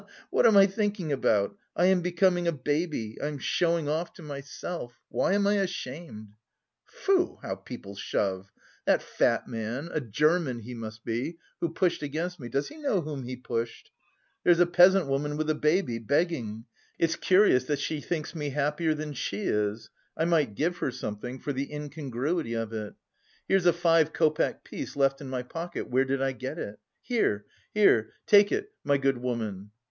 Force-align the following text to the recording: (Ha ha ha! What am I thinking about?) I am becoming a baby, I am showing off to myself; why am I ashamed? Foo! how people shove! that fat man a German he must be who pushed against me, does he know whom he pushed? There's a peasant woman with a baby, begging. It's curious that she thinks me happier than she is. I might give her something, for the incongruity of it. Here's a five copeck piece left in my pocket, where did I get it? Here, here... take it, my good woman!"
(Ha 0.01 0.05
ha 0.07 0.13
ha! 0.17 0.25
What 0.31 0.45
am 0.47 0.57
I 0.57 0.65
thinking 0.65 1.11
about?) 1.11 1.55
I 1.75 1.85
am 1.85 2.01
becoming 2.01 2.47
a 2.47 2.51
baby, 2.51 3.21
I 3.21 3.27
am 3.27 3.37
showing 3.37 3.87
off 3.87 4.11
to 4.13 4.23
myself; 4.23 4.99
why 5.09 5.33
am 5.33 5.45
I 5.45 5.57
ashamed? 5.59 6.29
Foo! 6.87 7.37
how 7.43 7.55
people 7.55 7.93
shove! 7.95 8.51
that 8.85 9.03
fat 9.03 9.47
man 9.47 9.89
a 9.93 10.01
German 10.01 10.61
he 10.61 10.73
must 10.73 11.05
be 11.05 11.37
who 11.59 11.71
pushed 11.71 12.01
against 12.01 12.39
me, 12.39 12.49
does 12.49 12.67
he 12.69 12.77
know 12.77 13.01
whom 13.01 13.21
he 13.25 13.35
pushed? 13.35 13.91
There's 14.43 14.59
a 14.59 14.65
peasant 14.65 15.05
woman 15.05 15.37
with 15.37 15.51
a 15.51 15.53
baby, 15.53 15.99
begging. 15.99 16.65
It's 16.97 17.15
curious 17.15 17.65
that 17.65 17.77
she 17.77 18.01
thinks 18.01 18.33
me 18.33 18.49
happier 18.49 18.95
than 18.95 19.13
she 19.13 19.41
is. 19.43 19.91
I 20.17 20.25
might 20.25 20.55
give 20.55 20.77
her 20.77 20.89
something, 20.89 21.37
for 21.37 21.53
the 21.53 21.71
incongruity 21.71 22.53
of 22.55 22.73
it. 22.73 22.95
Here's 23.47 23.67
a 23.67 23.71
five 23.71 24.13
copeck 24.13 24.63
piece 24.63 24.95
left 24.95 25.21
in 25.21 25.29
my 25.29 25.43
pocket, 25.43 25.91
where 25.91 26.05
did 26.05 26.23
I 26.23 26.31
get 26.31 26.57
it? 26.57 26.79
Here, 27.03 27.45
here... 27.75 28.13
take 28.25 28.51
it, 28.51 28.71
my 28.83 28.97
good 28.97 29.19
woman!" 29.19 29.69